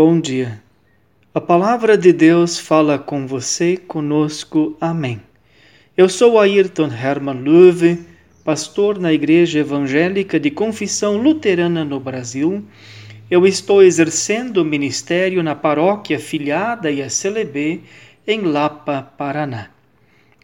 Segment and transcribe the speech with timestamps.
[0.00, 0.62] Bom dia.
[1.34, 4.76] A palavra de Deus fala com você, conosco.
[4.80, 5.20] Amém.
[5.96, 8.06] Eu sou Ayrton Hermann Löwe,
[8.44, 12.64] pastor na Igreja Evangélica de Confissão Luterana no Brasil.
[13.28, 17.80] Eu estou exercendo o ministério na paróquia filiada e a CLB
[18.24, 19.70] em Lapa, Paraná.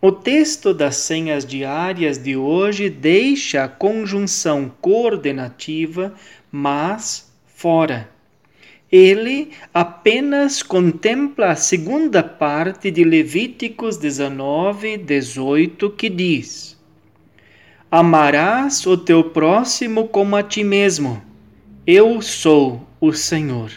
[0.03, 6.13] O texto das senhas diárias de hoje deixa a conjunção coordenativa
[6.51, 8.13] mas fora
[8.91, 16.79] ele apenas contempla a segunda parte de Levíticos 19, 18, que diz:
[17.91, 21.23] Amarás o teu próximo como a ti mesmo.
[21.87, 23.71] Eu sou o Senhor.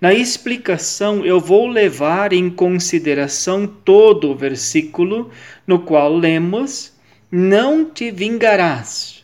[0.00, 5.30] Na explicação, eu vou levar em consideração todo o versículo
[5.66, 6.92] no qual lemos:
[7.30, 9.15] Não te vingarás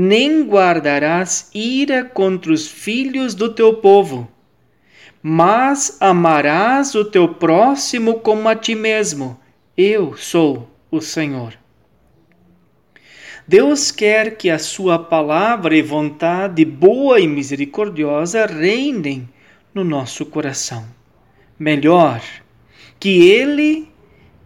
[0.00, 4.30] nem guardarás ira contra os filhos do teu povo,
[5.20, 9.36] mas amarás o teu próximo como a ti mesmo.
[9.76, 11.58] Eu sou o Senhor.
[13.44, 19.28] Deus quer que a sua palavra e vontade boa e misericordiosa reinem
[19.74, 20.86] no nosso coração.
[21.58, 22.22] Melhor,
[23.00, 23.88] que Ele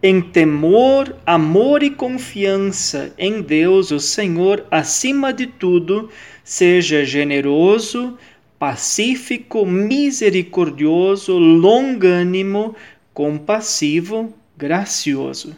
[0.05, 6.09] em temor, amor e confiança em Deus, o Senhor, acima de tudo,
[6.43, 8.17] seja generoso,
[8.59, 12.75] pacífico, misericordioso, longânimo,
[13.13, 15.55] compassivo, gracioso.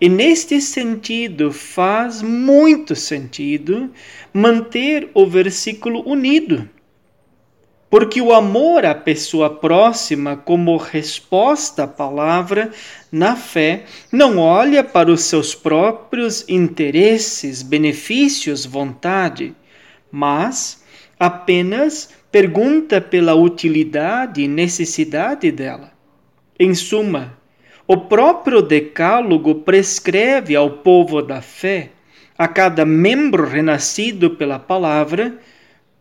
[0.00, 3.90] E neste sentido, faz muito sentido
[4.32, 6.66] manter o versículo unido
[7.90, 12.70] porque o amor à pessoa próxima, como resposta à palavra,
[13.10, 19.54] na fé, não olha para os seus próprios interesses, benefícios, vontade,
[20.12, 20.84] mas
[21.18, 25.90] apenas pergunta pela utilidade e necessidade dela.
[26.60, 27.38] Em suma,
[27.86, 31.90] o próprio Decálogo prescreve ao povo da fé,
[32.36, 35.38] a cada membro renascido pela palavra,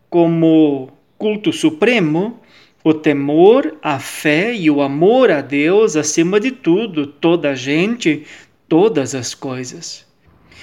[0.10, 2.40] como culto supremo,
[2.84, 8.26] o temor, a fé e o amor a Deus acima de tudo, toda a gente,
[8.68, 10.06] todas as coisas.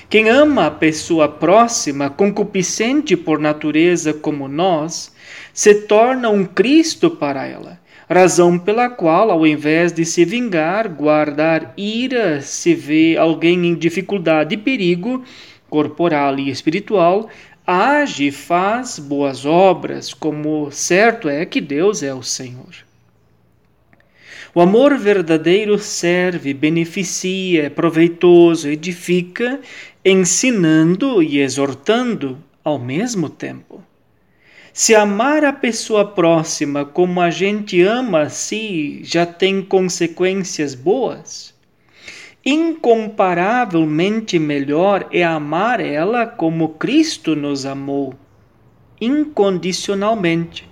[0.08, 5.14] Quem ama a pessoa próxima, concupiscente por natureza como nós,
[5.52, 11.72] se torna um Cristo para ela, razão pela qual, ao invés de se vingar, guardar
[11.76, 15.24] ira, se vê alguém em dificuldade e perigo,
[15.68, 17.28] corporal e espiritual,
[17.66, 22.74] age e faz boas obras, como certo é que Deus é o Senhor.
[24.54, 29.60] O amor verdadeiro serve, beneficia, é proveitoso, edifica,
[30.04, 33.82] ensinando e exortando ao mesmo tempo.
[34.72, 41.53] Se amar a pessoa próxima como a gente ama a si já tem consequências boas,
[42.44, 48.14] incomparavelmente melhor é amar ela como Cristo nos amou,
[49.00, 50.68] incondicionalmente.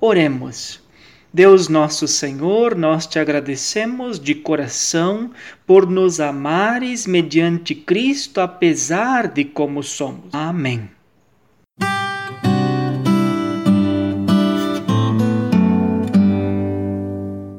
[0.00, 0.86] Oremos.
[1.32, 5.30] Deus nosso Senhor, nós te agradecemos de coração
[5.66, 10.32] por nos amares mediante Cristo, apesar de como somos.
[10.32, 10.88] Amém.